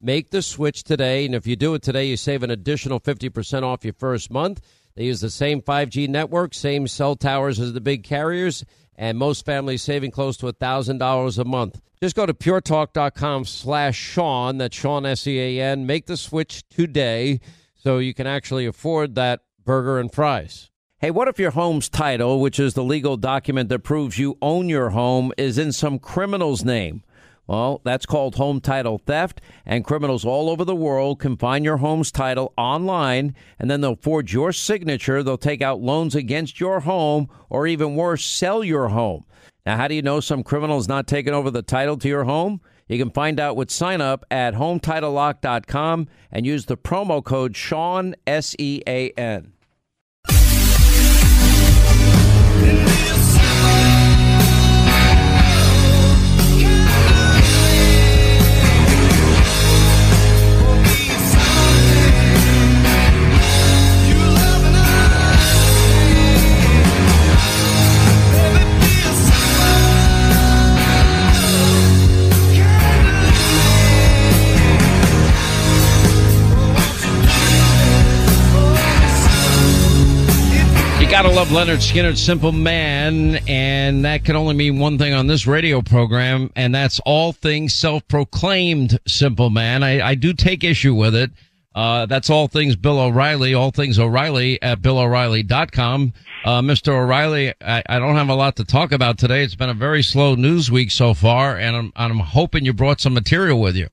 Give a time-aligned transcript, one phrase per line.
[0.00, 3.28] Make the switch today, and if you do it today, you save an additional fifty
[3.28, 4.60] percent off your first month.
[4.96, 8.64] They use the same 5G network, same cell towers as the big carriers,
[8.96, 11.80] and most families saving close to $1,000 a month.
[12.00, 15.84] Just go to puretalk.com slash Sean, that's Sean S-E-A-N.
[15.86, 17.40] Make the switch today
[17.74, 20.70] so you can actually afford that burger and fries.
[20.98, 24.68] Hey, what if your home's title, which is the legal document that proves you own
[24.68, 27.02] your home, is in some criminal's name?
[27.46, 31.76] Well, that's called home title theft, and criminals all over the world can find your
[31.76, 35.22] home's title online, and then they'll forge your signature.
[35.22, 39.24] They'll take out loans against your home, or even worse, sell your home.
[39.66, 42.60] Now, how do you know some criminal's not taking over the title to your home?
[42.88, 48.14] You can find out with sign up at HometitleLock.com and use the promo code Sean,
[48.26, 49.53] S E A N.
[81.14, 85.46] gotta love Lynyrd Skynyrd's Simple Man, and that can only mean one thing on this
[85.46, 89.84] radio program, and that's all things self-proclaimed Simple Man.
[89.84, 91.30] I, I do take issue with it.
[91.72, 96.12] Uh, that's all things Bill O'Reilly, all things O'Reilly at BillO'Reilly.com.
[96.44, 96.88] Uh, Mr.
[96.88, 99.44] O'Reilly, I, I, don't have a lot to talk about today.
[99.44, 103.00] It's been a very slow news week so far, and I'm, I'm hoping you brought
[103.00, 103.86] some material with you.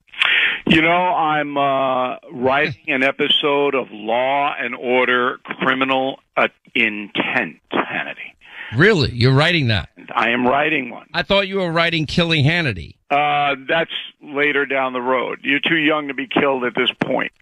[0.72, 8.32] You know, I'm uh, writing an episode of Law and Order Criminal uh, Intent, Hannity.
[8.78, 9.12] Really?
[9.12, 9.90] You're writing that?
[10.16, 11.08] I am writing one.
[11.14, 12.96] I thought you were writing Killing Hannity.
[13.10, 13.92] Uh, that's
[14.24, 15.40] later down the road.
[15.44, 17.34] You're too young to be killed at this point.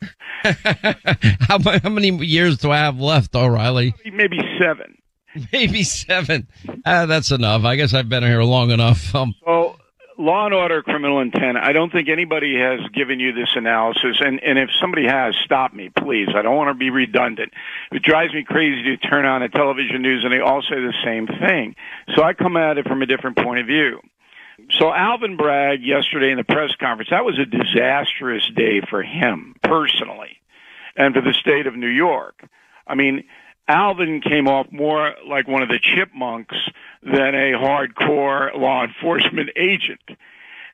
[1.41, 3.93] how, how many years do I have left, O'Reilly?
[4.11, 4.97] Maybe seven.
[5.53, 6.47] Maybe seven.
[6.83, 7.63] Uh, that's enough.
[7.63, 9.13] I guess I've been here long enough.
[9.13, 9.78] Um, so
[10.19, 11.57] Law and Order Criminal Intent.
[11.57, 15.73] I don't think anybody has given you this analysis, and and if somebody has, stop
[15.73, 16.27] me, please.
[16.35, 17.53] I don't want to be redundant.
[17.93, 20.93] It drives me crazy to turn on the television news and they all say the
[21.05, 21.75] same thing.
[22.15, 24.01] So I come at it from a different point of view.
[24.71, 29.55] So Alvin Bragg yesterday in the press conference, that was a disastrous day for him
[29.63, 30.41] personally,
[30.97, 32.43] and for the state of New York.
[32.85, 33.23] I mean,
[33.69, 36.55] Alvin came off more like one of the chipmunks
[37.03, 40.01] than a hardcore law enforcement agent.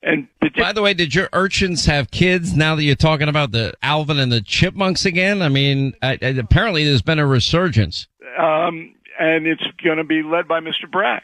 [0.02, 2.56] And by the way, did your urchins have kids?
[2.56, 6.28] Now that you're talking about the Alvin and the chipmunks again, I mean, I, I,
[6.28, 8.08] apparently there's been a resurgence.
[8.38, 10.90] Um, and it's going to be led by Mr.
[10.90, 11.24] Bragg.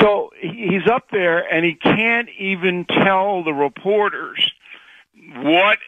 [0.00, 4.52] So he's up there, and he can't even tell the reporters
[5.36, 5.78] what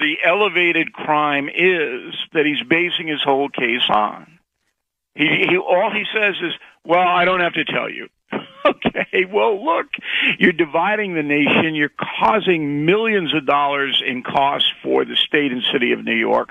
[0.00, 4.37] the elevated crime is that he's basing his whole case on.
[5.18, 8.08] He, he all he says is, "Well, I don't have to tell you."
[8.66, 9.86] okay, well, look,
[10.38, 11.74] you're dividing the nation.
[11.74, 11.90] You're
[12.20, 16.50] causing millions of dollars in costs for the state and city of New York.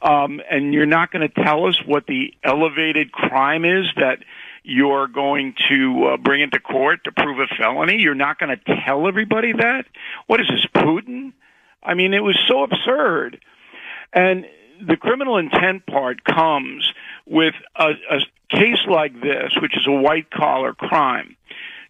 [0.00, 4.18] Um, and you're not going to tell us what the elevated crime is that
[4.62, 7.96] you're going to uh, bring into court to prove a felony.
[7.96, 9.86] You're not going to tell everybody that.
[10.26, 11.32] What is this, Putin?
[11.82, 13.40] I mean, it was so absurd.
[14.12, 14.46] And
[14.86, 16.92] the criminal intent part comes
[17.26, 21.36] with a, a case like this, which is a white collar crime.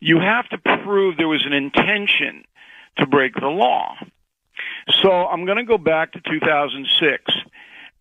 [0.00, 2.44] You have to prove there was an intention
[2.98, 3.96] to break the law.
[5.02, 7.34] So I'm going to go back to 2006.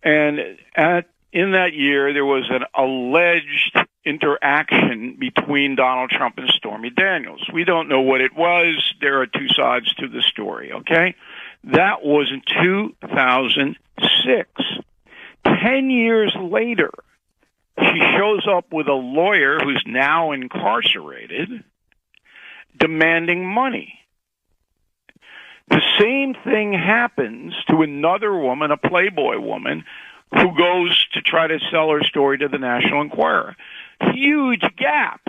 [0.04, 0.40] And
[0.76, 7.48] at, in that year, there was an alleged interaction between Donald Trump and Stormy Daniels.
[7.54, 8.94] We don't know what it was.
[9.00, 11.16] There are two sides to the story, okay?
[11.64, 14.50] That was in 2006.
[15.46, 16.92] Ten years later,
[17.80, 21.64] she shows up with a lawyer who's now incarcerated
[22.78, 24.00] demanding money.
[25.70, 29.86] The same thing happens to another woman, a Playboy woman,
[30.34, 33.56] who goes to try to sell her story to the National Enquirer.
[34.14, 35.22] Huge gap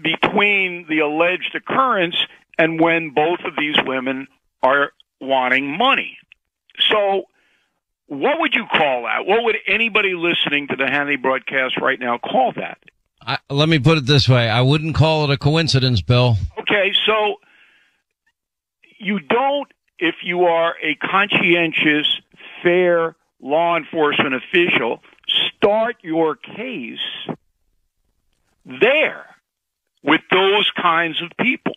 [0.00, 2.16] between the alleged occurrence
[2.58, 4.26] and when both of these women
[4.62, 6.18] are wanting money.
[6.90, 7.24] So,
[8.12, 9.24] what would you call that?
[9.24, 12.78] What would anybody listening to the Hannity broadcast right now call that?
[13.22, 16.36] I, let me put it this way: I wouldn't call it a coincidence, Bill.
[16.58, 17.36] Okay, so
[18.98, 22.20] you don't, if you are a conscientious,
[22.62, 25.02] fair law enforcement official,
[25.56, 26.98] start your case
[28.66, 29.24] there
[30.02, 31.76] with those kinds of people.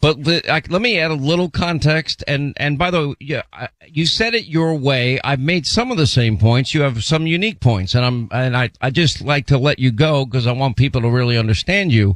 [0.00, 2.22] But let me add a little context.
[2.28, 3.42] And, and by the way, yeah,
[3.86, 5.18] you said it your way.
[5.24, 6.72] I've made some of the same points.
[6.72, 9.90] You have some unique points and I'm, and I, I just like to let you
[9.90, 12.14] go because I want people to really understand you.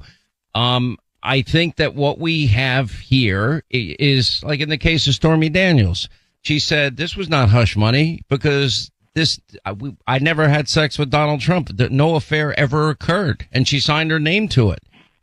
[0.55, 5.49] Um, I think that what we have here is like in the case of Stormy
[5.49, 6.09] Daniels.
[6.43, 10.99] She said this was not hush money because this, I, we, I never had sex
[10.99, 11.71] with Donald Trump.
[11.91, 14.81] No affair ever occurred and she signed her name to it.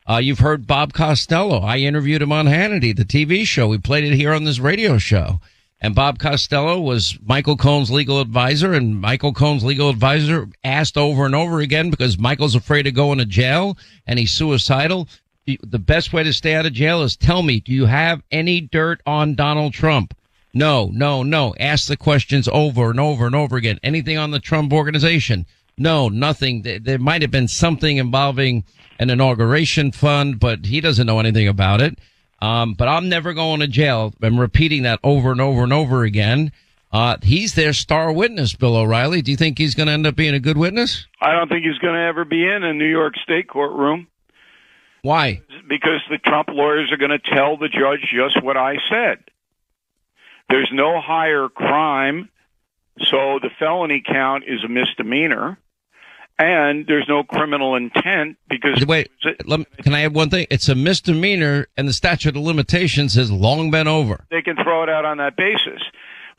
[0.10, 1.60] Uh, you've heard Bob Costello.
[1.60, 3.68] I interviewed him on Hannity, the TV show.
[3.68, 5.40] We played it here on this radio show.
[5.80, 11.28] And Bob Costello was Michael Cohen's legal advisor, and Michael Cohen's legal advisor asked over
[11.28, 13.78] and over again because Michael's afraid of going to jail
[14.08, 15.08] and he's suicidal.
[15.46, 18.62] The best way to stay out of jail is tell me, do you have any
[18.62, 20.16] dirt on Donald Trump?
[20.56, 21.54] No, no, no.
[21.60, 23.80] Ask the questions over and over and over again.
[23.84, 25.46] Anything on the Trump organization?
[25.80, 26.62] No, nothing.
[26.62, 28.66] There might have been something involving
[29.00, 31.98] an inauguration fund, but he doesn't know anything about it.
[32.42, 34.14] Um, but I'm never going to jail.
[34.22, 36.52] I'm repeating that over and over and over again.
[36.92, 39.22] Uh, he's their star witness, Bill O'Reilly.
[39.22, 41.08] Do you think he's going to end up being a good witness?
[41.22, 44.08] I don't think he's going to ever be in a New York State courtroom.
[45.02, 45.42] Why?
[45.68, 49.20] Because the Trump lawyers are going to tell the judge just what I said.
[50.50, 52.30] There's no higher crime,
[53.02, 55.58] so the felony count is a misdemeanor
[56.40, 59.12] and there's no criminal intent because wait
[59.46, 60.48] let, can i add one thing?
[60.50, 64.26] It's a misdemeanor and the statute of limitations has long been over.
[64.32, 65.82] They can throw it out on that basis.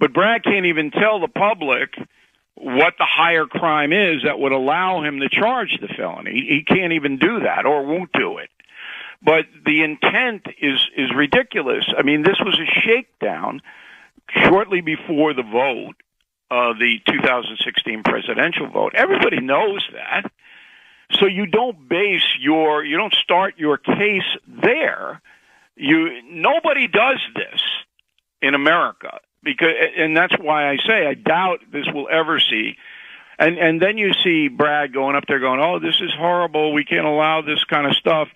[0.00, 1.94] But Bragg can't even tell the public
[2.54, 6.32] what the higher crime is that would allow him to charge the felony.
[6.32, 8.48] He can't even do that or won't do it.
[9.22, 11.84] But the intent is is ridiculous.
[11.96, 13.60] I mean this was a shakedown
[14.30, 15.96] shortly before the vote
[16.50, 18.92] uh, the 2016 presidential vote.
[18.96, 20.30] Everybody knows that.
[21.12, 25.20] So you don't base your, you don't start your case there.
[25.76, 27.60] You, nobody does this
[28.42, 32.76] in America because, and that's why I say I doubt this will ever see.
[33.38, 36.72] And, and then you see Bragg going up there going, oh, this is horrible.
[36.72, 38.28] We can't allow this kind of stuff.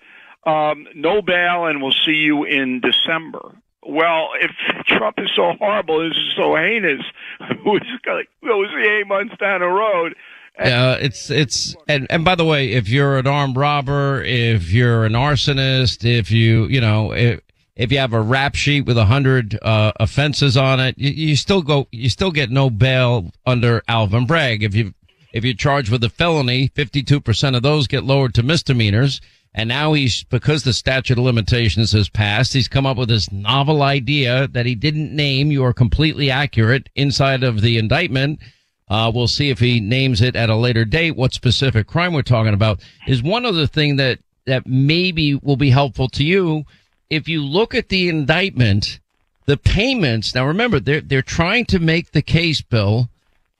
[0.45, 3.55] Um, no bail and we'll see you in December
[3.87, 4.51] well, if
[4.87, 7.01] Trump is so horrible, this is so heinous,
[7.39, 10.15] like, we'll eight months down the road.
[10.57, 14.71] Yeah, uh, it's it's and and by the way, if you're an armed robber, if
[14.71, 17.41] you're an arsonist, if you you know if
[17.75, 21.35] if you have a rap sheet with a hundred uh, offenses on it, you, you
[21.35, 24.63] still go you still get no bail under Alvin Bragg.
[24.63, 24.93] If you
[25.33, 29.19] if you're charged with a felony, fifty two percent of those get lowered to misdemeanors.
[29.57, 33.31] And now he's, because the statute of limitations has passed, he's come up with this
[33.31, 35.49] novel idea that he didn't name.
[35.49, 38.41] You are completely accurate inside of the indictment.
[38.89, 41.15] Uh, we'll see if he names it at a later date.
[41.15, 45.69] What specific crime we're talking about is one other thing that, that maybe will be
[45.69, 46.65] helpful to you.
[47.09, 48.99] If you look at the indictment,
[49.45, 53.07] the payments, now remember, they're, they're trying to make the case, Bill,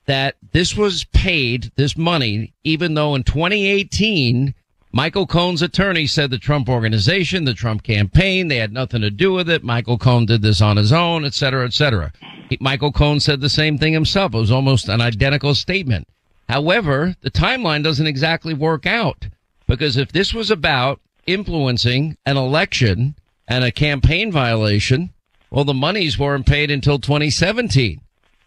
[0.08, 4.54] that this was paid, this money, even though in 2018,
[4.96, 9.34] Michael Cohen's attorney said the Trump organization, the Trump campaign, they had nothing to do
[9.34, 9.62] with it.
[9.62, 12.14] Michael Cohen did this on his own, et cetera, et cetera.
[12.62, 14.34] Michael Cohen said the same thing himself.
[14.34, 16.08] It was almost an identical statement.
[16.48, 19.28] However, the timeline doesn't exactly work out
[19.68, 23.16] because if this was about influencing an election
[23.50, 25.12] and a campaign violation,
[25.52, 28.00] well, the monies weren't paid until 2017.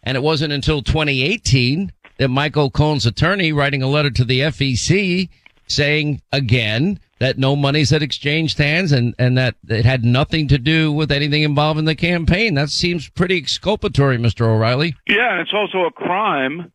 [0.02, 5.28] And it wasn't until 2018 that Michael Cohen's attorney writing a letter to the FEC
[5.68, 10.58] saying again that no monies had exchanged hands and, and that it had nothing to
[10.58, 12.54] do with anything involving the campaign.
[12.54, 14.42] That seems pretty exculpatory, Mr.
[14.46, 14.94] O'Reilly.
[15.06, 16.72] Yeah, and it's also a crime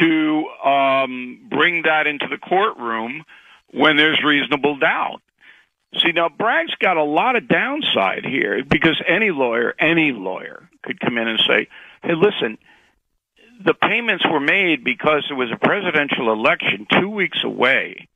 [0.00, 3.24] to um, bring that into the courtroom
[3.72, 5.20] when there's reasonable doubt.
[5.98, 11.00] See, now Bragg's got a lot of downside here because any lawyer, any lawyer could
[11.00, 11.68] come in and say,
[12.02, 12.58] hey, listen,
[13.64, 18.08] the payments were made because there was a presidential election two weeks away,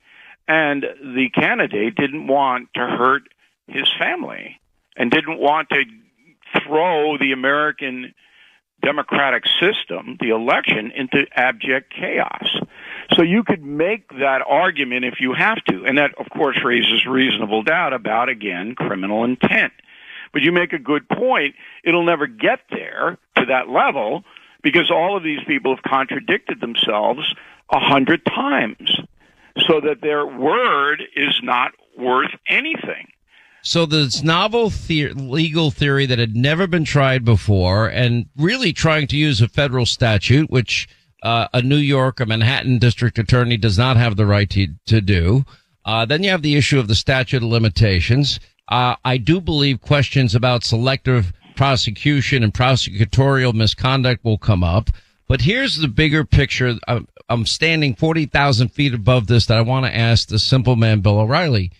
[0.47, 3.23] and the candidate didn't want to hurt
[3.67, 4.59] his family
[4.95, 5.83] and didn't want to
[6.65, 8.13] throw the American
[8.81, 12.49] democratic system, the election, into abject chaos.
[13.13, 17.05] So you could make that argument if you have to, and that, of course, raises
[17.05, 19.73] reasonable doubt about, again, criminal intent.
[20.33, 21.55] But you make a good point.
[21.83, 24.23] It'll never get there to that level
[24.63, 27.33] because all of these people have contradicted themselves
[27.71, 28.99] a hundred times
[29.67, 33.07] so that their word is not worth anything.
[33.63, 39.07] So this novel the- legal theory that had never been tried before and really trying
[39.07, 40.87] to use a federal statute, which
[41.21, 44.99] uh, a New York or Manhattan district attorney does not have the right to, to
[44.99, 45.45] do.
[45.85, 48.39] Uh, then you have the issue of the statute of limitations.
[48.67, 54.89] Uh, I do believe questions about selective prosecution and prosecutorial misconduct will come up.
[55.27, 56.73] But here's the bigger picture.
[56.87, 61.01] I'm, I'm standing 40,000 feet above this that I want to ask the simple man,
[61.01, 61.71] Bill O'Reilly.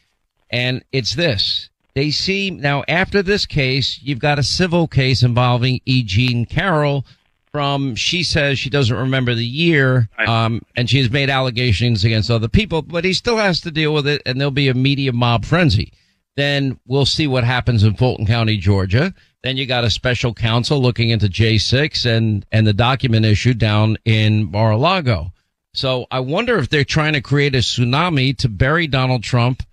[0.51, 1.71] And it's this.
[1.95, 6.03] They see now after this case, you've got a civil case involving E.
[6.03, 7.03] Jean Carroll
[7.51, 12.29] from, she says she doesn't remember the year, um, and she has made allegations against
[12.29, 15.11] other people, but he still has to deal with it and there'll be a media
[15.11, 15.91] mob frenzy.
[16.35, 19.15] Then we'll see what happens in Fulton County, Georgia.
[19.43, 23.97] Then you got a special counsel looking into J6 and, and the document issue down
[24.05, 25.33] in Mar-a-Lago.
[25.73, 29.63] So I wonder if they're trying to create a tsunami to bury Donald Trump,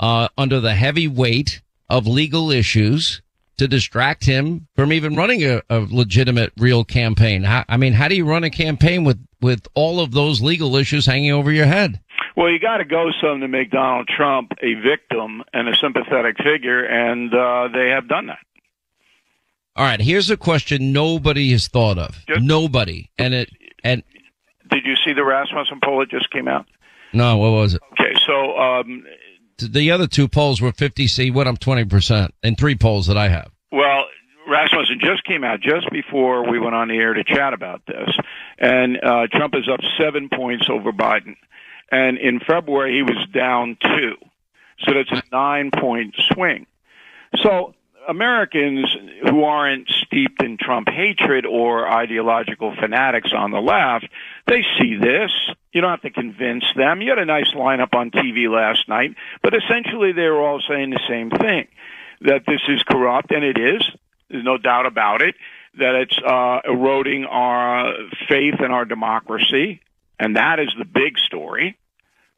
[0.00, 3.22] uh, under the heavy weight of legal issues
[3.58, 7.42] to distract him from even running a, a legitimate, real campaign.
[7.42, 10.76] How, I mean, how do you run a campaign with, with all of those legal
[10.76, 12.00] issues hanging over your head?
[12.36, 16.36] Well, you got to go some to make Donald Trump a victim and a sympathetic
[16.38, 18.38] figure, and uh, they have done that.
[19.78, 22.18] All right, here's a question nobody has thought of.
[22.26, 23.48] Just, nobody, and it
[23.84, 24.02] and.
[24.68, 26.66] Did you see the Rasmussen poll that just came out?
[27.12, 27.82] No, what was it?
[27.92, 29.04] Okay, so um,
[29.56, 31.06] the other two polls were 50.
[31.06, 33.52] C went up 20% in three polls that I have.
[33.70, 34.06] Well,
[34.48, 38.10] Rasmussen just came out just before we went on the air to chat about this,
[38.58, 41.36] and uh, Trump is up seven points over Biden.
[41.92, 44.16] And in February, he was down two.
[44.80, 46.66] So that's a nine point swing.
[47.36, 47.74] So
[48.08, 48.96] Americans
[49.28, 54.08] who aren't steeped in Trump hatred or ideological fanatics on the left,
[54.46, 55.30] they see this.
[55.72, 57.02] You don't have to convince them.
[57.02, 60.90] You had a nice lineup on TV last night, but essentially they were all saying
[60.90, 61.68] the same thing
[62.22, 63.88] that this is corrupt, and it is.
[64.30, 65.34] There's no doubt about it.
[65.78, 67.92] That it's uh, eroding our
[68.28, 69.80] faith in our democracy,
[70.18, 71.76] and that is the big story.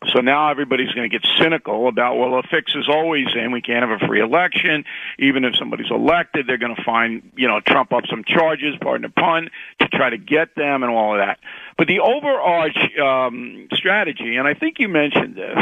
[0.09, 3.53] So now everybody's going to get cynical about, well, a fix is always in.
[3.53, 4.85] We can't have a free election.
[5.19, 9.03] Even if somebody's elected, they're going to find, you know, trump up some charges, pardon
[9.03, 11.39] the pun, to try to get them and all of that.
[11.77, 15.59] But the overarch um, strategy, and I think you mentioned this,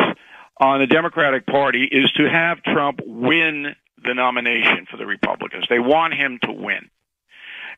[0.61, 5.67] on the Democratic Party is to have Trump win the nomination for the Republicans.
[5.69, 6.91] They want him to win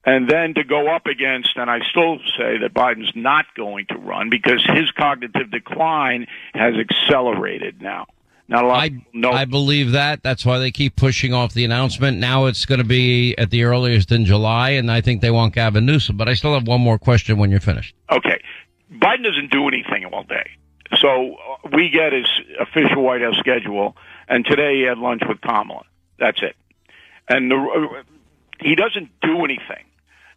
[0.04, 3.98] and then to go up against, and I still say that Biden's not going to
[3.98, 8.06] run because his cognitive decline has accelerated now.
[8.48, 8.82] Not a lot.
[8.82, 9.30] I, know.
[9.30, 10.24] I believe that.
[10.24, 12.18] That's why they keep pushing off the announcement.
[12.18, 15.54] Now it's going to be at the earliest in July, and I think they want
[15.54, 16.16] Gavin Newsom.
[16.16, 17.94] But I still have one more question when you're finished.
[18.10, 18.42] Okay.
[18.92, 20.50] Biden doesn't do anything all day.
[20.96, 22.26] So uh, we get his
[22.58, 23.96] official White House schedule,
[24.28, 25.84] and today he had lunch with Kamala.
[26.18, 26.56] That's it.
[27.28, 28.02] And the, uh,
[28.58, 29.84] he doesn't do anything.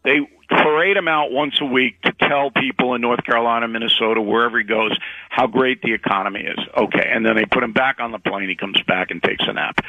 [0.03, 0.19] They
[0.50, 4.65] parade him out once a week to tell people in North Carolina, Minnesota, wherever he
[4.65, 4.98] goes,
[5.29, 6.60] how great the economy is.
[6.75, 8.50] Okay, and then they put him back on the plane.
[8.50, 9.79] He comes back and takes a nap.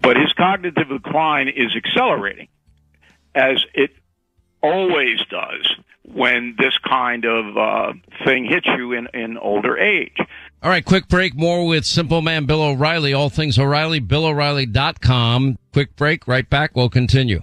[0.00, 2.48] But his cognitive decline is accelerating,
[3.34, 3.90] as it
[4.62, 7.92] always does when this kind of uh,
[8.24, 10.16] thing hits you in, in older age.
[10.62, 11.34] All right, quick break.
[11.34, 13.12] More with Simple Man Bill O'Reilly.
[13.12, 15.58] All things O'Reilly, BillO'Reilly.com.
[15.72, 16.26] Quick break.
[16.26, 16.74] Right back.
[16.74, 17.42] We'll continue.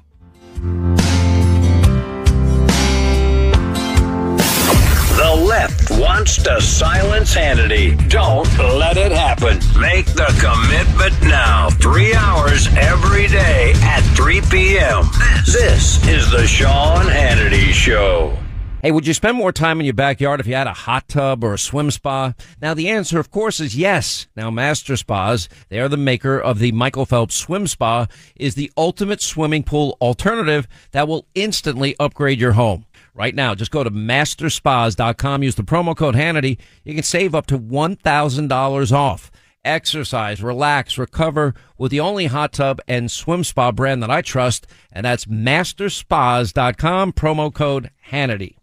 [5.99, 8.09] Wants to silence Hannity.
[8.09, 9.59] Don't let it happen.
[9.79, 11.69] Make the commitment now.
[11.69, 15.03] Three hours every day at 3 p.m.
[15.45, 18.37] This is the Sean Hannity Show.
[18.81, 21.43] Hey, would you spend more time in your backyard if you had a hot tub
[21.43, 22.33] or a swim spa?
[22.61, 24.27] Now, the answer, of course, is yes.
[24.37, 28.71] Now, Master Spas, they are the maker of the Michael Phelps Swim Spa, is the
[28.77, 32.85] ultimate swimming pool alternative that will instantly upgrade your home.
[33.19, 36.57] Right now, just go to masterspas.com, use the promo code Hannity.
[36.85, 39.29] You can save up to $1,000 off.
[39.65, 44.67] Exercise, relax, recover with the only hot tub and swim spa brand that I trust,
[44.89, 48.55] and that's masterspas.com, promo code Hannity.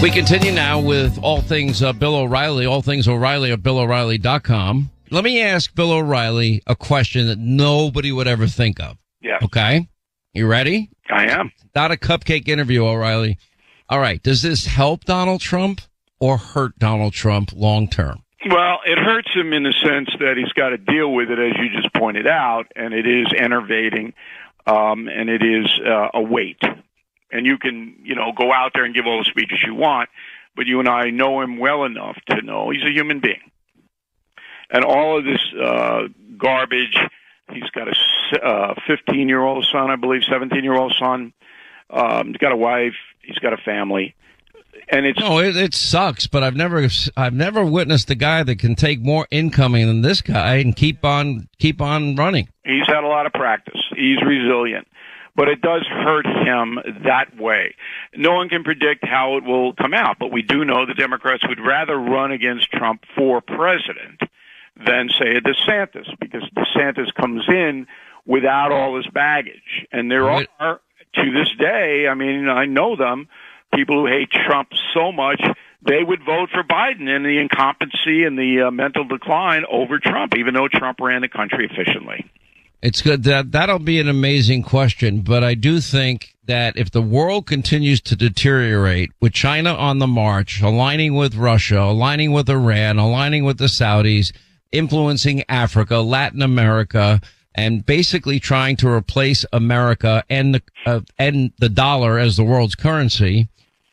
[0.00, 4.88] We continue now with all things uh, Bill O'Reilly, all things O'Reilly at BillO'Reilly.com.
[5.10, 8.96] Let me ask Bill O'Reilly a question that nobody would ever think of.
[9.20, 9.40] Yeah.
[9.42, 9.88] Okay.
[10.32, 10.90] You ready?
[11.10, 11.52] I am.
[11.74, 13.38] Not a cupcake interview, O'Reilly.
[13.88, 14.22] All right.
[14.22, 15.80] Does this help Donald Trump
[16.20, 18.22] or hurt Donald Trump long term?
[18.48, 21.52] Well, it hurts him in the sense that he's got to deal with it, as
[21.58, 24.14] you just pointed out, and it is enervating,
[24.66, 26.62] um, and it is uh, a weight.
[27.30, 30.08] And you can, you know, go out there and give all the speeches you want,
[30.56, 33.40] but you and I know him well enough to know he's a human being.
[34.70, 36.02] And all of this uh,
[36.38, 36.96] garbage,
[37.52, 41.32] he's got a 15 uh, year old son, I believe, 17 year old son.
[41.90, 44.14] Um, he's got a wife, he's got a family
[44.90, 46.26] and it's no, it, it sucks.
[46.26, 50.20] But I've never, I've never witnessed a guy that can take more incoming than this
[50.20, 52.48] guy and keep on, keep on running.
[52.64, 53.80] He's had a lot of practice.
[53.96, 54.88] He's resilient,
[55.36, 57.74] but it does hurt him that way.
[58.16, 61.46] No one can predict how it will come out, but we do know the Democrats
[61.48, 64.20] would rather run against Trump for president
[64.76, 67.86] than say a DeSantis, because DeSantis comes in
[68.26, 70.48] without all this baggage, and there right.
[70.58, 70.80] are
[71.14, 72.06] to this day.
[72.08, 73.28] I mean, I know them
[73.74, 75.40] people who hate Trump so much
[75.82, 80.36] they would vote for Biden and the incompetency and the uh, mental decline over Trump,
[80.36, 82.30] even though Trump ran the country efficiently.
[82.82, 87.02] It's good that that'll be an amazing question, but I do think that if the
[87.02, 92.98] world continues to deteriorate with China on the march, aligning with Russia, aligning with Iran,
[92.98, 94.32] aligning with the Saudis,
[94.72, 97.20] influencing Africa, Latin America,
[97.54, 102.74] and basically trying to replace America and the uh, and the dollar as the world's
[102.74, 103.48] currency,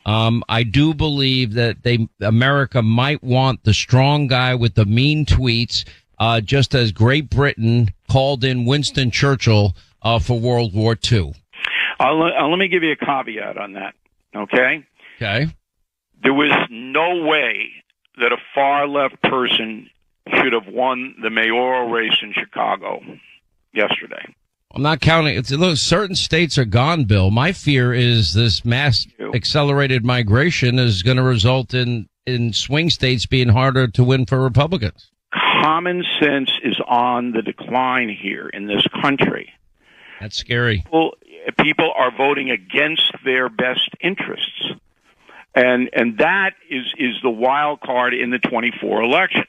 [0.06, 5.26] um, I do believe that they America might want the strong guy with the mean
[5.26, 5.84] tweets,
[6.20, 11.34] uh, just as Great Britain called in Winston Churchill uh, for World War II.
[12.00, 13.96] I'll, I'll, let me give you a caveat on that.
[14.36, 14.86] Okay.
[15.16, 15.48] Okay.
[16.24, 17.72] There was no way
[18.18, 19.90] that a far left person
[20.36, 23.02] should have won the mayoral race in Chicago
[23.74, 24.34] yesterday.
[24.74, 25.38] I'm not counting.
[25.38, 27.32] It's look, certain states are gone, Bill.
[27.32, 33.26] My fear is this mass accelerated migration is going to result in in swing states
[33.26, 35.10] being harder to win for Republicans.
[35.62, 39.52] Common sense is on the decline here in this country.
[40.20, 40.82] That's scary.
[40.82, 41.14] People,
[41.60, 44.72] people are voting against their best interests,
[45.56, 49.46] and and that is is the wild card in the 24 election.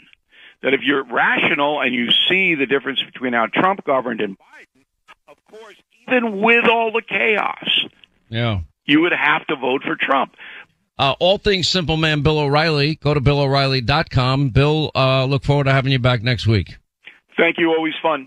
[0.62, 4.84] That if you're rational and you see the difference between how Trump governed and Biden
[5.28, 5.76] of course,
[6.08, 7.84] even with all the chaos,
[8.28, 10.34] yeah, you would have to vote for Trump.
[10.98, 12.96] Uh, all things simple man Bill O'Reilly.
[12.96, 14.48] Go to BillO'Reilly.com.
[14.48, 16.76] Bill, uh, look forward to having you back next week.
[17.36, 17.70] Thank you.
[17.70, 18.26] Always fun.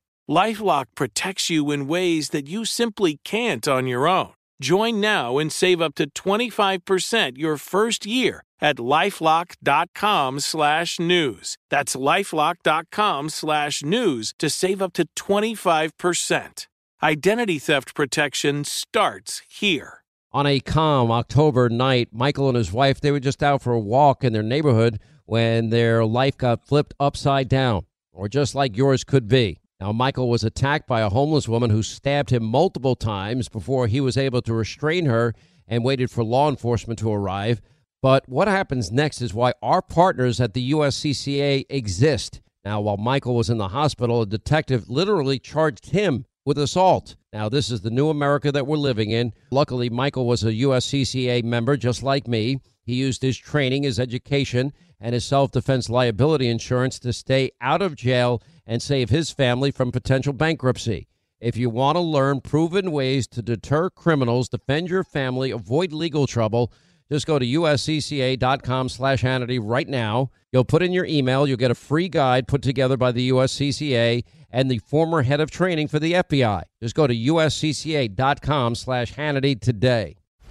[0.31, 4.31] Lifelock protects you in ways that you simply can't on your own.
[4.61, 11.57] Join now and save up to 25% your first year at lifelock.com slash news.
[11.69, 16.67] That's lifelock.com slash news to save up to 25%.
[17.03, 20.05] Identity theft protection starts here.
[20.31, 23.79] On a calm October night, Michael and his wife, they were just out for a
[23.79, 29.03] walk in their neighborhood when their life got flipped upside down, or just like yours
[29.03, 29.60] could be.
[29.81, 33.99] Now, Michael was attacked by a homeless woman who stabbed him multiple times before he
[33.99, 35.33] was able to restrain her
[35.67, 37.61] and waited for law enforcement to arrive.
[37.99, 42.41] But what happens next is why our partners at the USCCA exist.
[42.63, 47.15] Now, while Michael was in the hospital, a detective literally charged him with assault.
[47.33, 49.33] Now, this is the new America that we're living in.
[49.49, 52.59] Luckily, Michael was a USCCA member just like me.
[52.83, 57.81] He used his training, his education, and his self defense liability insurance to stay out
[57.81, 61.05] of jail and save his family from potential bankruptcy.
[61.41, 66.25] If you want to learn proven ways to deter criminals, defend your family, avoid legal
[66.25, 66.71] trouble,
[67.11, 70.31] just go to uscca.com slash Hannity right now.
[70.53, 71.45] You'll put in your email.
[71.45, 75.51] You'll get a free guide put together by the USCCA and the former head of
[75.51, 76.63] training for the FBI.
[76.81, 80.20] Just go to uscca.com slash Hannity today.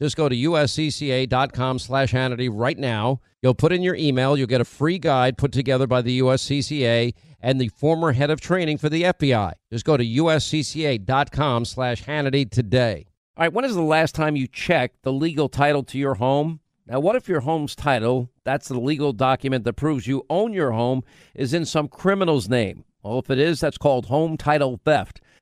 [0.00, 3.20] just go to uscca.com slash Hannity right now.
[3.42, 4.36] You'll put in your email.
[4.36, 8.40] You'll get a free guide put together by the USCCA and the former head of
[8.40, 9.52] training for the FBI.
[9.70, 13.06] Just go to uscca.com slash Hannity today.
[13.36, 16.60] All right, when is the last time you checked the legal title to your home?
[16.86, 20.72] Now, what if your home's title, that's the legal document that proves you own your
[20.72, 21.02] home,
[21.34, 22.84] is in some criminal's name?
[23.02, 25.20] Well, if it is, that's called home title theft.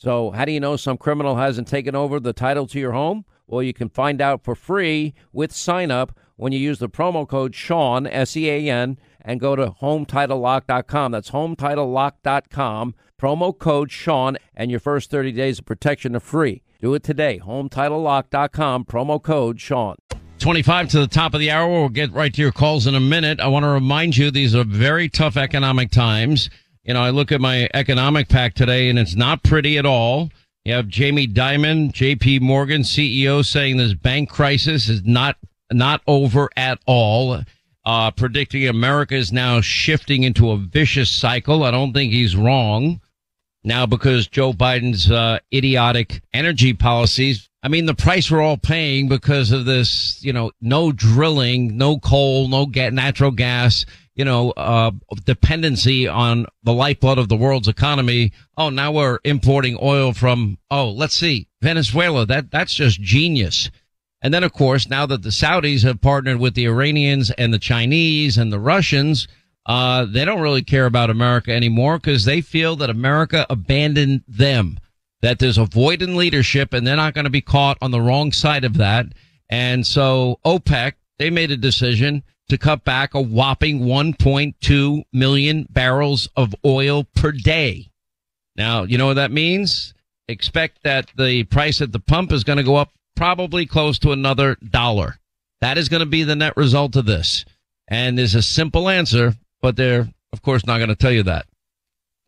[0.00, 3.24] So, how do you know some criminal hasn't taken over the title to your home?
[3.48, 7.26] Well, you can find out for free with sign up when you use the promo
[7.28, 11.10] code Sean, S E A N, and go to HometitleLock.com.
[11.10, 12.94] That's HometitleLock.com.
[13.20, 16.62] Promo code Sean, and your first 30 days of protection are free.
[16.80, 17.40] Do it today.
[17.44, 18.84] HometitleLock.com.
[18.84, 19.96] Promo code Sean.
[20.38, 21.68] 25 to the top of the hour.
[21.68, 23.40] We'll get right to your calls in a minute.
[23.40, 26.48] I want to remind you these are very tough economic times.
[26.88, 30.30] You know, I look at my economic pack today and it's not pretty at all.
[30.64, 35.36] You have Jamie Dimon, JP Morgan CEO saying this bank crisis is not,
[35.70, 37.42] not over at all.
[37.84, 41.62] Uh, predicting America is now shifting into a vicious cycle.
[41.62, 43.02] I don't think he's wrong
[43.62, 47.50] now because Joe Biden's, uh, idiotic energy policies.
[47.62, 51.98] I mean, the price we're all paying because of this, you know, no drilling, no
[51.98, 53.84] coal, no natural gas,
[54.18, 54.90] you know, uh,
[55.24, 58.32] dependency on the lifeblood of the world's economy.
[58.56, 62.26] Oh, now we're importing oil from, oh, let's see, Venezuela.
[62.26, 63.70] That, that's just genius.
[64.20, 67.60] And then, of course, now that the Saudis have partnered with the Iranians and the
[67.60, 69.28] Chinese and the Russians,
[69.66, 74.80] uh, they don't really care about America anymore because they feel that America abandoned them,
[75.22, 78.00] that there's a void in leadership and they're not going to be caught on the
[78.00, 79.06] wrong side of that.
[79.48, 86.28] And so OPEC, they made a decision to cut back a whopping 1.2 million barrels
[86.36, 87.90] of oil per day.
[88.56, 89.94] Now, you know what that means?
[90.28, 94.12] Expect that the price at the pump is going to go up probably close to
[94.12, 95.18] another dollar.
[95.60, 97.44] That is going to be the net result of this.
[97.88, 101.46] And there's a simple answer, but they're, of course, not going to tell you that.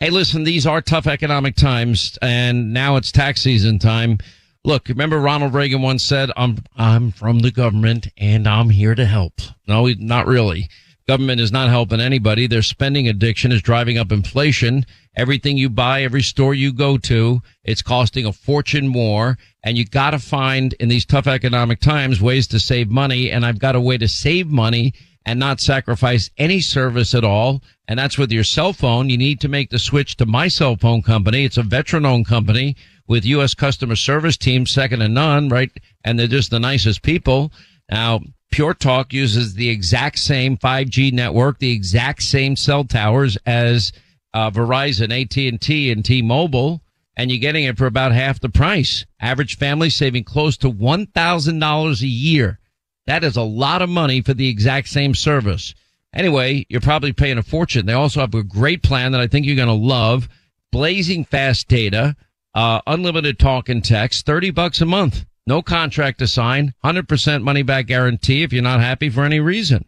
[0.00, 4.18] Hey, listen, these are tough economic times, and now it's tax season time.
[4.62, 9.06] Look, remember Ronald Reagan once said, I'm, I'm from the government and I'm here to
[9.06, 9.40] help.
[9.66, 10.68] No, not really.
[11.08, 12.46] Government is not helping anybody.
[12.46, 14.84] Their spending addiction is driving up inflation.
[15.16, 19.38] Everything you buy, every store you go to, it's costing a fortune more.
[19.64, 23.30] And you got to find in these tough economic times ways to save money.
[23.30, 24.92] And I've got a way to save money
[25.24, 27.62] and not sacrifice any service at all.
[27.88, 29.08] And that's with your cell phone.
[29.08, 31.44] You need to make the switch to my cell phone company.
[31.46, 32.76] It's a veteran owned company
[33.10, 33.54] with U.S.
[33.54, 35.68] customer service team second to none, right?
[36.04, 37.50] And they're just the nicest people.
[37.90, 38.20] Now,
[38.52, 43.92] Pure Talk uses the exact same 5G network, the exact same cell towers as
[44.32, 46.82] uh, Verizon, AT&T, and T-Mobile,
[47.16, 49.04] and you're getting it for about half the price.
[49.20, 52.60] Average family saving close to $1,000 a year.
[53.08, 55.74] That is a lot of money for the exact same service.
[56.14, 57.86] Anyway, you're probably paying a fortune.
[57.86, 60.28] They also have a great plan that I think you're going to love.
[60.70, 62.14] Blazing fast data
[62.54, 65.24] uh, unlimited talk and text, 30 bucks a month.
[65.46, 69.84] No contract to sign, 100% money back guarantee if you're not happy for any reason.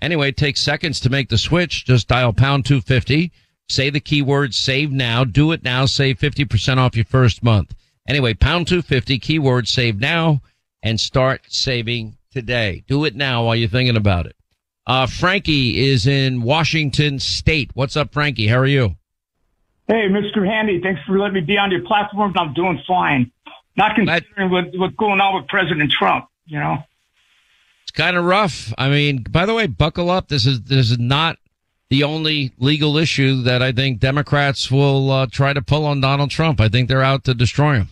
[0.00, 1.84] Anyway, it takes seconds to make the switch.
[1.84, 3.32] Just dial pound 250.
[3.68, 5.24] Say the keyword save now.
[5.24, 5.86] Do it now.
[5.86, 7.74] Save 50% off your first month.
[8.06, 10.42] Anyway, pound 250, keyword save now
[10.82, 12.84] and start saving today.
[12.86, 14.36] Do it now while you're thinking about it.
[14.86, 17.70] Uh, Frankie is in Washington State.
[17.72, 18.48] What's up, Frankie?
[18.48, 18.96] How are you?
[19.86, 20.38] Hey, Mr.
[20.38, 22.32] Hannity, thanks for letting me be on your platform.
[22.38, 23.30] I'm doing fine.
[23.76, 26.78] Not considering what, what's going on with President Trump, you know?
[27.82, 28.72] It's kind of rough.
[28.78, 30.28] I mean, by the way, buckle up.
[30.28, 31.36] This is, this is not
[31.90, 36.30] the only legal issue that I think Democrats will uh, try to pull on Donald
[36.30, 36.60] Trump.
[36.60, 37.88] I think they're out to destroy him.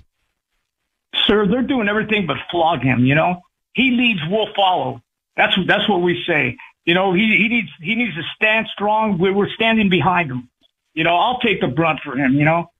[1.27, 3.43] Sir, they're doing everything but flog him, you know?
[3.75, 5.03] He leads, we'll follow.
[5.37, 6.57] That's, that's what we say.
[6.87, 9.19] You know, he, he needs, he needs to stand strong.
[9.19, 10.49] We're, we're standing behind him.
[10.95, 12.71] You know, I'll take the brunt for him, you know.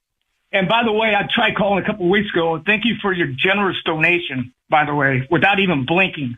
[0.51, 2.61] And by the way, I tried calling a couple of weeks ago.
[2.63, 6.37] Thank you for your generous donation, by the way, without even blinking.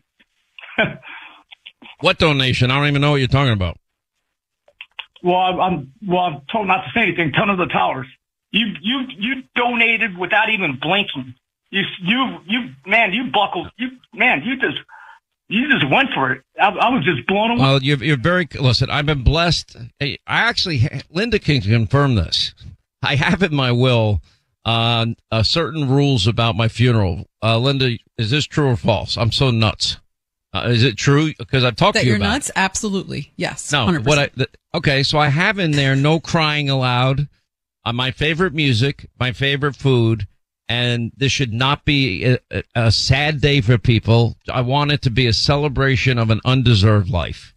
[1.99, 2.71] what donation?
[2.71, 3.77] I don't even know what you're talking about.
[5.21, 6.21] Well, I'm, well.
[6.21, 7.31] I'm told not to say anything.
[7.33, 8.07] Tunnel to Towers.
[8.51, 11.33] You you you donated without even blinking.
[11.71, 13.69] You you you man, you buckled.
[13.75, 14.77] You man, you just
[15.47, 16.41] you just went for it.
[16.59, 17.61] I, I was just blown away.
[17.61, 19.75] Well, you're, you're very, listen, I've been blessed.
[20.01, 22.53] I actually, Linda can confirm this.
[23.01, 24.21] I have in my will,
[24.65, 27.25] uh, uh, certain rules about my funeral.
[27.43, 29.17] Uh, Linda, is this true or false?
[29.17, 29.97] I'm so nuts.
[30.53, 31.33] Uh, is it true?
[31.37, 32.49] Because I've talked that to you you're about nuts.
[32.49, 32.53] It.
[32.55, 33.71] Absolutely, yes.
[33.71, 34.05] No, 100%.
[34.05, 35.03] what I the, okay.
[35.03, 37.27] So I have in there no crying aloud.
[37.83, 40.27] Uh, my favorite music, my favorite food,
[40.67, 44.35] and this should not be a, a, sad day for people.
[44.51, 47.53] I want it to be a celebration of an undeserved life.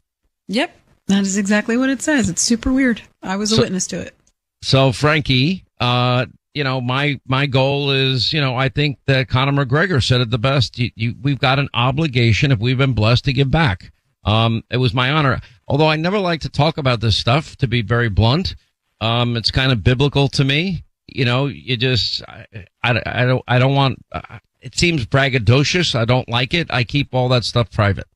[0.49, 0.75] Yep,
[1.07, 2.29] that is exactly what it says.
[2.29, 3.03] It's super weird.
[3.23, 4.15] I was a so, witness to it.
[4.63, 9.65] So, Frankie, uh, you know, my my goal is, you know, I think that Conor
[9.65, 10.79] McGregor said it the best.
[10.79, 13.93] You, you, we've got an obligation if we've been blessed to give back.
[14.25, 15.41] Um, it was my honor.
[15.67, 18.57] Although I never like to talk about this stuff, to be very blunt.
[19.01, 22.47] Um, it's kind of biblical to me you know, you just, I,
[22.83, 25.95] I, I don't, I don't want, uh, it seems braggadocious.
[25.95, 26.69] I don't like it.
[26.71, 28.07] I keep all that stuff private.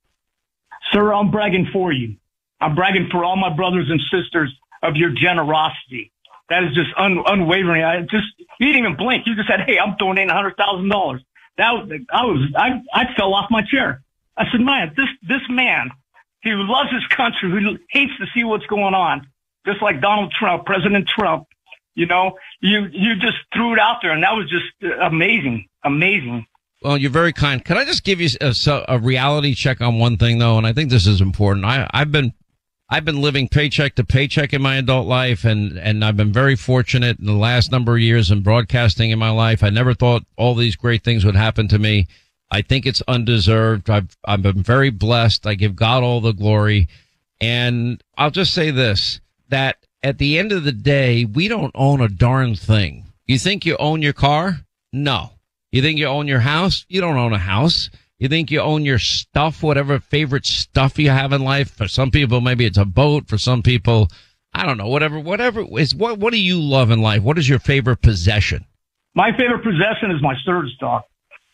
[0.93, 2.17] Sir, I'm bragging for you.
[2.61, 6.13] I'm bragging for all my brothers and sisters of your generosity.
[6.49, 7.83] That is just un, unwavering.
[7.83, 8.27] I just,
[8.59, 9.27] you didn't even blink.
[9.27, 11.23] You just said, Hey, I'm donating a hundred thousand dollars.
[11.57, 14.03] That was, I was, I, I fell off my chair.
[14.37, 15.91] I said, man, this, this man,
[16.43, 19.27] he loves his country, who hates to see what's going on,
[19.67, 21.47] just like Donald Trump, President Trump,
[21.95, 25.69] you know, you you just threw it out there, and that was just uh, amazing,
[25.85, 26.47] amazing.
[26.83, 27.65] Well, you're very kind.
[27.65, 30.59] Can I just give you a, uh, a reality check on one thing though?
[30.59, 31.65] And I think this is important.
[31.65, 32.33] I I've been
[32.89, 36.55] I've been living paycheck to paycheck in my adult life, and and I've been very
[36.55, 39.65] fortunate in the last number of years in broadcasting in my life.
[39.65, 42.07] I never thought all these great things would happen to me.
[42.51, 43.91] I think it's undeserved.
[43.91, 45.47] I've I've been very blessed.
[45.47, 46.87] I give God all the glory,
[47.41, 52.01] and I'll just say this: that at the end of the day, we don't own
[52.01, 53.07] a darn thing.
[53.27, 54.61] You think you own your car?
[54.93, 55.31] No.
[55.71, 56.85] You think you own your house?
[56.89, 57.89] You don't own a house.
[58.19, 61.71] You think you own your stuff, whatever favorite stuff you have in life.
[61.75, 63.27] For some people, maybe it's a boat.
[63.29, 64.09] For some people,
[64.53, 67.23] I don't know, whatever, whatever is what, what do you love in life?
[67.23, 68.65] What is your favorite possession?
[69.15, 71.03] My favorite possession is my service dog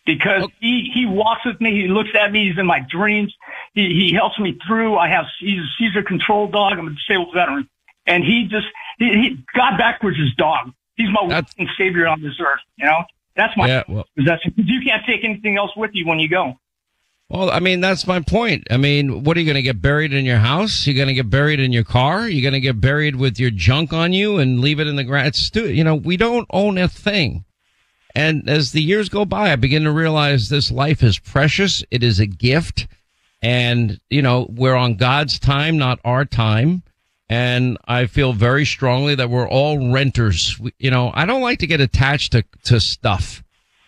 [0.05, 0.53] because Okay.
[0.59, 1.71] he, he walks with me.
[1.81, 2.49] He looks at me.
[2.49, 3.33] He's in my dreams.
[3.73, 4.97] He, he helps me through.
[4.97, 6.73] I have, he's a seizure control dog.
[6.77, 7.69] I'm a disabled veteran
[8.05, 10.71] and he just, he, he God backwards his dog.
[10.95, 12.59] He's my That's- savior on this earth.
[12.77, 13.03] You know,
[13.35, 16.29] that's my Yeah, well- possession because you can't take anything else with you when you
[16.29, 16.59] go.
[17.29, 18.65] Well, I mean, that's my point.
[18.71, 20.87] I mean, what are you going to get buried in your house?
[20.87, 22.27] You're going to get buried in your car?
[22.27, 25.03] You're going to get buried with your junk on you and leave it in the
[25.03, 25.27] ground?
[25.27, 27.45] It's stu- you know, we don't own a thing.
[28.15, 31.83] And as the years go by, I begin to realize this life is precious.
[31.91, 32.87] It is a gift.
[33.43, 36.81] And, you know, we're on God's time, not our time.
[37.29, 40.59] And I feel very strongly that we're all renters.
[40.59, 43.43] We- You know, I don't like to get attached to, to stuff.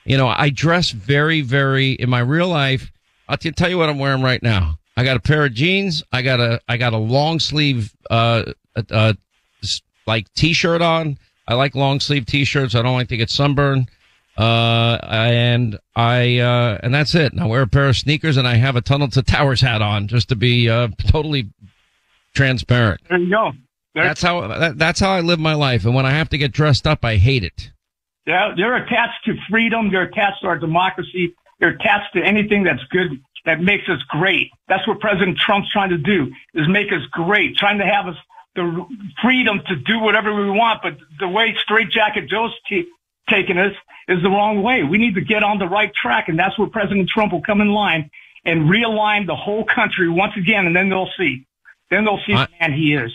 [0.06, 2.91] You know, I dress very, very in my real life.
[3.27, 4.77] I'll t- tell you what I'm wearing right now.
[4.95, 6.04] I got a pair of jeans.
[6.12, 8.43] I got a, I got a long sleeve, uh,
[8.75, 9.13] uh, uh
[10.08, 11.17] like t-shirt on.
[11.47, 12.75] I like long sleeve t-shirts.
[12.75, 13.89] I don't like to get sunburned.
[14.38, 17.32] Uh, and I, uh, and that's it.
[17.32, 19.82] And I wear a pair of sneakers and I have a Tunnel to Towers hat
[19.82, 21.49] on just to be, uh, totally
[22.34, 23.02] transparent.
[23.10, 23.52] There you go.
[23.94, 25.86] That's how, that, that's how I live my life.
[25.86, 27.72] And when I have to get dressed up, I hate it.
[28.26, 29.91] Yeah, they're attached to freedom.
[29.91, 31.34] They're attached to our democracy.
[31.60, 34.50] They're attached to anything that's good, that makes us great.
[34.67, 38.15] That's what President Trump's trying to do, is make us great, trying to have us
[38.56, 38.86] the
[39.22, 40.82] freedom to do whatever we want.
[40.82, 42.88] But the way Straitjacket Joe's t-
[43.30, 43.74] taking us
[44.08, 44.84] is the wrong way.
[44.84, 46.28] We need to get on the right track.
[46.28, 48.10] And that's where President Trump will come in line
[48.44, 50.65] and realign the whole country once again.
[50.65, 51.46] And then they'll see.
[51.91, 53.12] Then they'll see I- the man he is.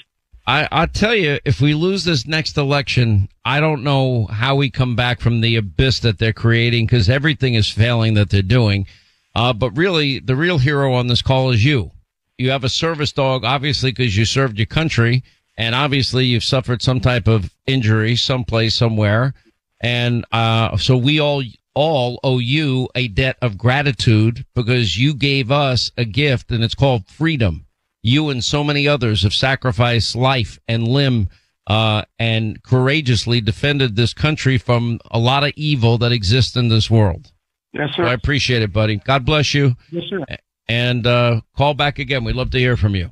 [0.48, 4.70] I, I'll tell you, if we lose this next election, I don't know how we
[4.70, 8.86] come back from the abyss that they're creating because everything is failing that they're doing.
[9.34, 11.90] Uh, but really, the real hero on this call is you.
[12.38, 15.24] You have a service dog, obviously, because you served your country,
[15.58, 19.34] and obviously you've suffered some type of injury someplace, somewhere.
[19.80, 21.42] And uh, so we all
[21.74, 26.74] all owe you a debt of gratitude because you gave us a gift, and it's
[26.74, 27.65] called freedom
[28.06, 31.28] you and so many others have sacrificed life and limb
[31.66, 36.90] uh, and courageously defended this country from a lot of evil that exists in this
[36.90, 37.32] world.
[37.72, 38.96] Yes, So I appreciate it, buddy.
[38.96, 39.74] God bless you.
[39.90, 40.24] Yes, sir.
[40.68, 42.24] And uh, call back again.
[42.24, 43.10] We'd love to hear from you.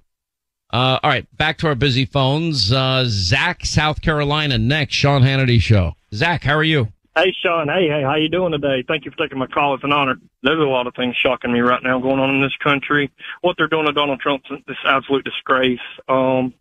[0.72, 2.72] Uh, all right, back to our busy phones.
[2.72, 4.94] Uh, Zach, South Carolina, next.
[4.94, 5.92] Sean Hannity Show.
[6.12, 6.88] Zach, how are you?
[7.16, 7.68] Hey, Sean.
[7.68, 8.82] Hey, hey, how you doing today?
[8.88, 9.76] Thank you for taking my call.
[9.76, 10.16] It's an honor.
[10.42, 13.08] There's a lot of things shocking me right now going on in this country.
[13.40, 15.78] What they're doing to Donald Trump is this absolute disgrace.
[16.08, 16.54] Um,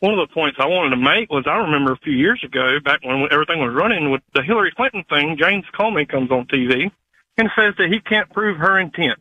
[0.00, 2.76] one of the points I wanted to make was I remember a few years ago,
[2.84, 6.90] back when everything was running with the Hillary Clinton thing, James Comey comes on TV
[7.38, 9.18] and says that he can't prove her intent.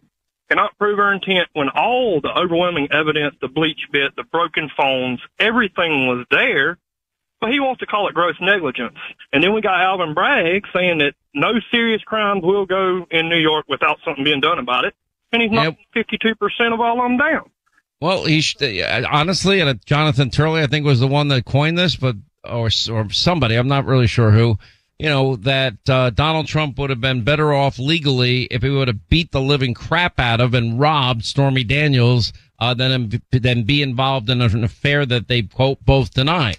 [0.50, 6.08] Cannot prove her intent when all the overwhelming evidence, the BleachBit, the broken phones, everything
[6.08, 6.78] was there
[7.42, 8.98] but he wants to call it gross negligence.
[9.34, 13.38] And then we got Alvin Bragg saying that no serious crimes will go in New
[13.38, 14.94] York without something being done about it.
[15.32, 17.50] And he's knocking 52% of all of them down.
[18.00, 21.46] Well, he sh- uh, honestly, and uh, Jonathan Turley, I think, was the one that
[21.46, 24.58] coined this, but or or somebody, I'm not really sure who.
[25.00, 28.88] You know that uh, Donald Trump would have been better off legally if he would
[28.88, 33.82] have beat the living crap out of and robbed Stormy Daniels uh, than than be
[33.82, 36.56] involved in an affair that they quote both deny.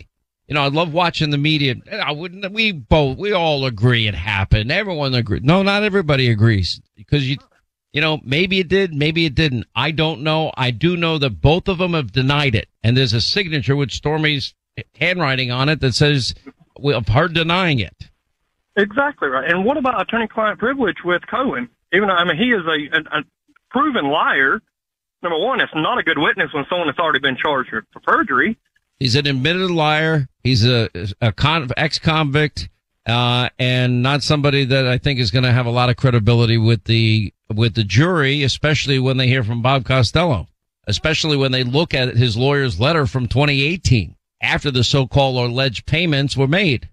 [0.49, 1.75] You know, I love watching the media.
[1.93, 2.53] I wouldn't.
[2.53, 4.71] We both, we all agree it happened.
[4.71, 5.43] Everyone agrees.
[5.43, 7.39] No, not everybody agrees because you,
[7.93, 9.65] you know, maybe it did, maybe it didn't.
[9.75, 10.53] I don't know.
[10.57, 13.91] I do know that both of them have denied it, and there's a signature with
[13.91, 14.55] Stormy's
[14.95, 16.35] handwriting on it that says
[16.79, 18.11] we of her denying it.
[18.77, 19.51] Exactly right.
[19.51, 21.71] And what about attorney-client privilege with Cohen?
[21.93, 23.23] Even though, I mean, he is a, a, a
[23.71, 24.61] proven liar.
[25.23, 28.59] Number one, it's not a good witness when someone has already been charged for perjury.
[28.99, 30.29] He's an admitted liar.
[30.43, 30.89] He's a,
[31.21, 32.69] a con, ex-convict,
[33.07, 36.57] uh, and not somebody that I think is going to have a lot of credibility
[36.57, 40.49] with the with the jury, especially when they hear from Bob Costello,
[40.87, 45.87] especially when they look at his lawyer's letter from 2018 after the so-called or alleged
[45.87, 46.88] payments were made.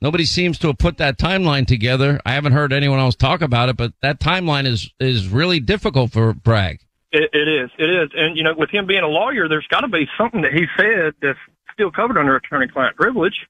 [0.00, 2.20] Nobody seems to have put that timeline together.
[2.26, 6.12] I haven't heard anyone else talk about it, but that timeline is is really difficult
[6.12, 6.80] for Bragg.
[7.12, 7.70] It, it is.
[7.78, 8.10] It is.
[8.14, 10.64] And, you know, with him being a lawyer, there's got to be something that he
[10.76, 11.38] said that's
[11.74, 13.46] still covered under attorney-client privilege.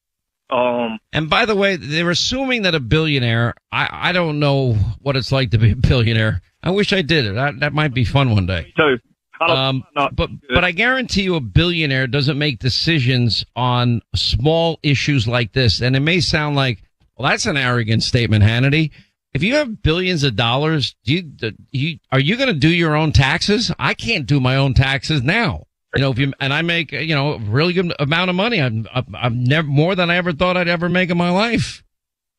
[0.51, 5.17] Um, And by the way, they're assuming that a billionaire, I, I don't know what
[5.17, 6.43] it's like to be a billionaire.
[6.63, 7.35] I wish I did it.
[7.35, 8.73] That, that might be fun one day.
[8.77, 8.97] so,
[9.41, 15.27] I Um, but, but I guarantee you a billionaire doesn't make decisions on small issues
[15.27, 15.81] like this.
[15.81, 16.83] And it may sound like,
[17.17, 18.91] well, that's an arrogant statement, Hannity.
[19.35, 22.69] If you have billions of dollars, do you, do you are you going to do
[22.69, 23.73] your own taxes?
[23.79, 25.67] I can't do my own taxes now.
[25.95, 28.61] You know, if you and I make you know a really good amount of money,
[28.61, 31.83] I'm I'm never more than I ever thought I'd ever make in my life.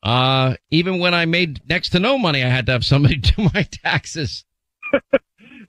[0.02, 3.48] Uh, even when I made next to no money, I had to have somebody do
[3.54, 4.44] my taxes.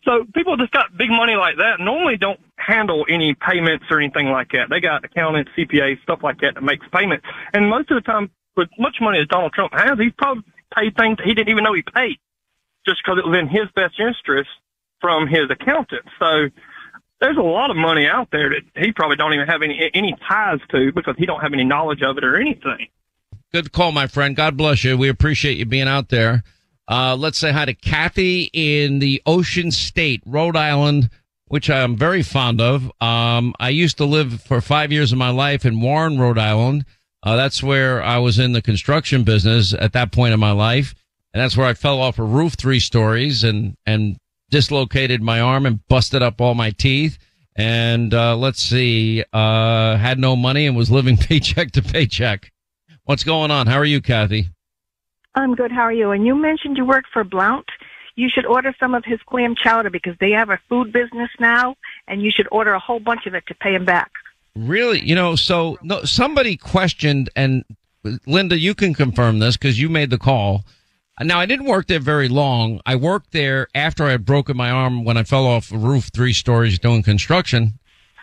[0.04, 4.28] so people just got big money like that normally don't handle any payments or anything
[4.28, 4.70] like that.
[4.70, 7.26] They got accountants, CPAs, stuff like that that makes payments.
[7.54, 10.44] And most of the time, with much money as Donald Trump has, he's probably
[10.78, 12.18] paid things he didn't even know he paid
[12.86, 14.50] just because it was in his best interest
[15.02, 16.06] from his accountant.
[16.20, 16.50] So
[17.22, 20.16] there's a lot of money out there that he probably don't even have any any
[20.28, 22.88] ties to because he don't have any knowledge of it or anything.
[23.52, 24.36] Good call, my friend.
[24.36, 24.98] God bless you.
[24.98, 26.44] We appreciate you being out there.
[26.88, 31.10] Uh, let's say hi to Kathy in the Ocean State, Rhode Island,
[31.48, 32.92] which I'm very fond of.
[33.02, 36.86] Um, I used to live for five years of my life in Warren, Rhode Island.
[37.26, 40.94] Uh, that's where I was in the construction business at that point in my life.
[41.34, 44.18] And that's where I fell off a roof three stories and, and
[44.52, 47.18] dislocated my arm and busted up all my teeth.
[47.56, 52.52] And, uh, let's see, uh, had no money and was living paycheck to paycheck.
[53.06, 53.68] What's going on?
[53.68, 54.50] How are you, Kathy?
[55.34, 55.72] I'm good.
[55.72, 56.12] How are you?
[56.12, 57.68] And you mentioned you worked for Blount.
[58.16, 61.76] You should order some of his clam chowder because they have a food business now,
[62.08, 64.12] and you should order a whole bunch of it to pay him back.
[64.56, 65.06] Really?
[65.06, 67.66] You know, so no, somebody questioned, and
[68.26, 70.64] Linda, you can confirm this because you made the call.
[71.22, 72.82] Now, I didn't work there very long.
[72.86, 76.10] I worked there after I had broken my arm when I fell off a roof
[76.14, 77.80] three stories doing construction.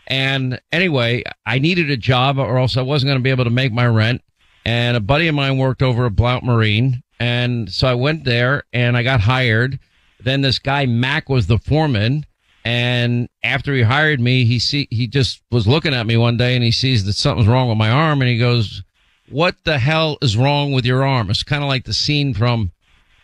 [0.06, 3.50] And anyway, I needed a job or else I wasn't going to be able to
[3.50, 4.22] make my rent.
[4.64, 7.02] And a buddy of mine worked over at Blount Marine.
[7.18, 9.78] And so I went there and I got hired.
[10.20, 12.26] Then this guy, Mac, was the foreman
[12.64, 16.54] and after he hired me, he see, he just was looking at me one day
[16.54, 18.82] and he sees that something's wrong with my arm and he goes,
[19.28, 21.30] what the hell is wrong with your arm?
[21.30, 22.70] It's kind of like the scene from,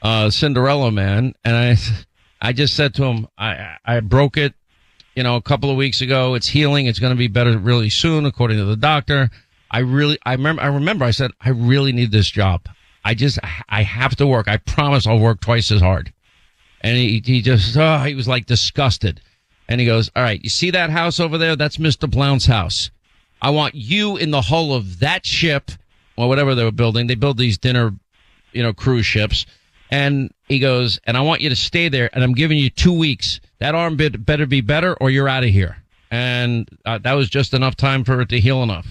[0.02, 1.34] uh, Cinderella man.
[1.44, 1.76] And I,
[2.40, 4.54] I just said to him, I, I broke it,
[5.14, 6.34] you know, a couple of weeks ago.
[6.34, 6.86] It's healing.
[6.86, 9.30] It's going to be better really soon, according to the doctor.
[9.70, 12.68] I really, I remember, I remember I said, I really need this job.
[13.04, 14.48] I just, I have to work.
[14.48, 16.12] I promise I'll work twice as hard.
[16.80, 19.20] And he, he just, oh, he was like disgusted.
[19.68, 21.54] And he goes, all right, you see that house over there?
[21.54, 22.10] That's Mr.
[22.10, 22.90] Blount's house.
[23.42, 25.70] I want you in the hull of that ship
[26.16, 27.06] or whatever they were building.
[27.06, 27.94] They build these dinner,
[28.52, 29.46] you know, cruise ships.
[29.90, 32.92] And he goes, and I want you to stay there and I'm giving you two
[32.92, 33.40] weeks.
[33.58, 35.76] That arm bit better be better or you're out of here.
[36.10, 38.86] And uh, that was just enough time for it to heal enough.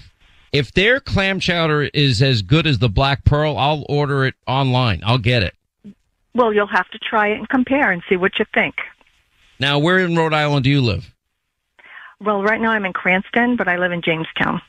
[0.52, 5.02] If their clam chowder is as good as the Black Pearl, I'll order it online.
[5.04, 5.54] I'll get it.
[6.34, 8.76] Well, you'll have to try it and compare and see what you think.
[9.60, 11.14] Now, where in Rhode Island do you live?
[12.20, 14.60] Well, right now I'm in Cranston, but I live in Jamestown.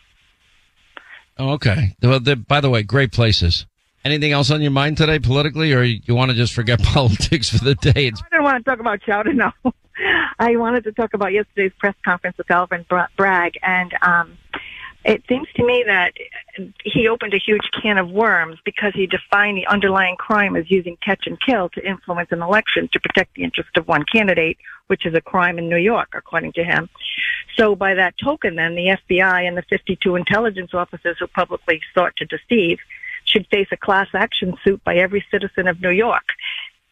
[1.38, 1.96] Oh, okay.
[2.02, 3.66] Well, by the way, great places.
[4.06, 7.64] Anything else on your mind today politically, or you want to just forget politics for
[7.64, 8.08] the day?
[8.08, 9.54] It's- I don't want to talk about Chowder now.
[10.40, 12.86] I wanted to talk about yesterday's press conference with Alvin
[13.18, 14.38] Bragg, and um,
[15.06, 16.12] it seems to me that
[16.84, 20.98] he opened a huge can of worms because he defined the underlying crime as using
[20.98, 25.06] catch and kill to influence an election to protect the interest of one candidate, which
[25.06, 26.90] is a crime in New York, according to him.
[27.56, 32.16] So by that token, then the FBI and the 52 intelligence officers who publicly sought
[32.18, 32.80] to deceive
[33.24, 36.26] should face a class action suit by every citizen of New York.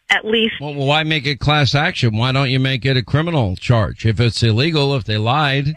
[0.10, 0.56] At least.
[0.62, 2.16] Well, why make it class action?
[2.16, 4.06] Why don't you make it a criminal charge?
[4.06, 5.76] If it's illegal, if they lied.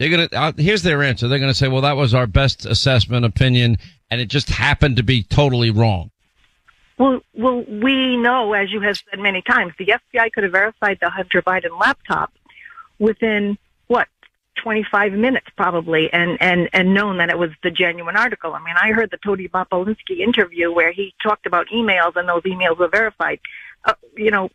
[0.00, 1.28] They're going to, uh, here's their answer.
[1.28, 3.76] They're going to say, well, that was our best assessment opinion
[4.10, 6.10] and it just happened to be totally wrong.
[6.98, 10.98] Well, well, we know, as you have said many times, the FBI could have verified
[11.02, 12.32] the Hunter Biden laptop
[12.98, 14.08] within what
[14.62, 18.54] 25 minutes probably and and and known that it was the genuine article.
[18.54, 22.42] I mean, I heard the Tony Bobulinski interview where he talked about emails and those
[22.42, 23.40] emails were verified.
[23.84, 24.48] Uh, you know,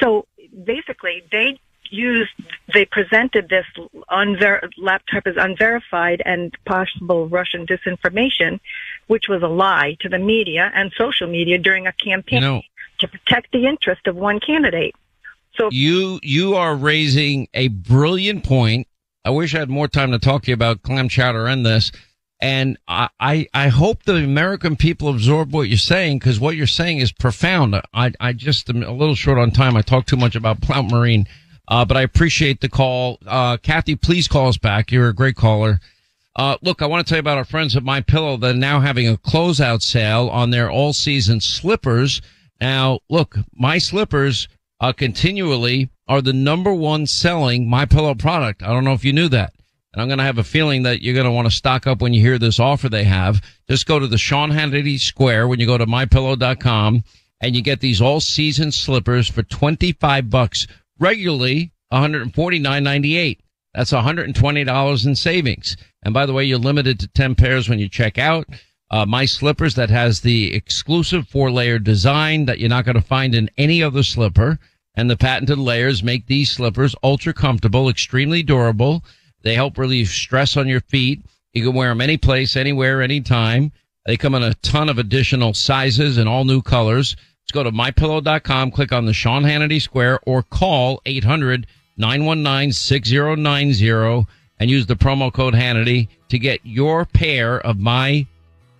[0.00, 0.26] so
[0.64, 1.58] basically they
[1.92, 2.30] used,
[2.72, 3.66] they presented this
[4.10, 8.60] unver- laptop as unverified and possible Russian disinformation,
[9.06, 12.62] which was a lie to the media and social media during a campaign you know,
[12.98, 14.94] to protect the interest of one candidate.
[15.54, 18.88] So you you are raising a brilliant point.
[19.24, 21.92] I wish I had more time to talk to you about clam chowder and this.
[22.40, 26.66] And I, I, I hope the American people absorb what you're saying because what you're
[26.66, 27.80] saying is profound.
[27.94, 29.76] I, I just am a little short on time.
[29.76, 31.28] I talk too much about Blount Marine.
[31.72, 33.18] Uh, but I appreciate the call.
[33.26, 34.92] Uh, Kathy, please call us back.
[34.92, 35.80] You're a great caller.
[36.36, 38.36] Uh, look, I want to tell you about our friends at My Pillow.
[38.36, 42.20] They're now having a closeout sale on their all season slippers.
[42.60, 44.48] Now, look, my slippers,
[44.80, 48.62] uh, continually are the number one selling My Pillow product.
[48.62, 49.54] I don't know if you knew that.
[49.94, 52.02] And I'm going to have a feeling that you're going to want to stock up
[52.02, 53.40] when you hear this offer they have.
[53.66, 57.02] Just go to the Sean Hannity Square when you go to mypillow.com
[57.40, 60.66] and you get these all season slippers for 25 bucks,
[61.02, 63.38] regularly 149.98.
[63.74, 65.76] That's $120 in savings.
[66.02, 68.46] And by the way, you're limited to 10 pairs when you check out.
[68.90, 73.02] Uh, my slippers that has the exclusive four layer design that you're not going to
[73.02, 74.58] find in any other slipper.
[74.94, 79.02] And the patented layers make these slippers ultra comfortable, extremely durable.
[79.42, 81.24] They help relieve stress on your feet.
[81.54, 83.72] You can wear them any place, anywhere, anytime.
[84.04, 87.16] They come in a ton of additional sizes and all new colors.
[87.42, 91.66] Let's go to mypillow.com, click on the Sean Hannity Square or call 800
[91.96, 94.26] 919 6090
[94.60, 98.26] and use the promo code Hannity to get your pair of my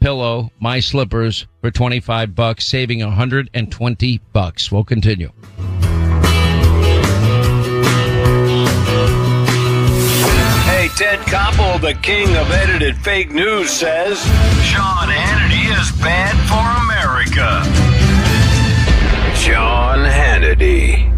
[0.01, 4.71] pillow, my slippers for 25 bucks, saving 120 bucks.
[4.71, 5.33] We'll continue.
[10.65, 14.19] Hey, Ted Koppel, the king of edited fake news, says
[14.65, 17.92] Sean Hannity is bad for America.
[19.53, 21.11] Sean Hannity.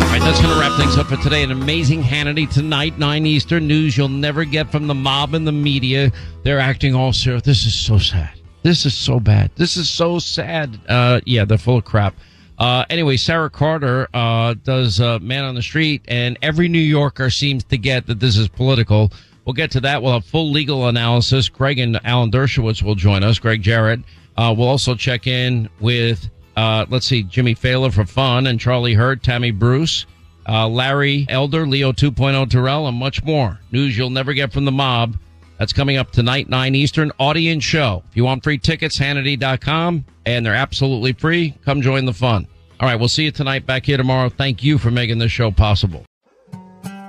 [0.00, 1.44] All right, that's going to wrap things up for today.
[1.44, 5.52] An amazing Hannity tonight, 9 Eastern news you'll never get from the mob and the
[5.52, 6.10] media.
[6.42, 7.44] They're acting all serious.
[7.44, 8.32] This is so sad.
[8.64, 9.52] This is so bad.
[9.54, 10.80] This is so sad.
[10.88, 12.16] Uh, yeah, they're full of crap.
[12.58, 17.62] Uh, anyway, Sarah Carter uh, does Man on the Street, and every New Yorker seems
[17.62, 19.12] to get that this is political.
[19.44, 20.02] We'll get to that.
[20.02, 21.48] We'll have full legal analysis.
[21.48, 23.38] Gregg and Alan Dershowitz will join us.
[23.38, 24.00] Gregg Jarrett.
[24.36, 28.94] Uh, we'll also check in with, uh, let's see, Jimmy Fallon for fun, and Charlie
[28.94, 30.06] Hurt, Tammy Bruce,
[30.48, 33.58] uh, Larry Elder, Leo 2.0 Terrell, and much more.
[33.70, 35.16] News you'll never get from the mob.
[35.58, 38.02] That's coming up tonight, 9 Eastern, audience show.
[38.10, 41.56] If you want free tickets, Hannity.com, and they're absolutely free.
[41.64, 42.48] Come join the fun.
[42.80, 44.28] All right, we'll see you tonight back here tomorrow.
[44.28, 46.04] Thank you for making this show possible.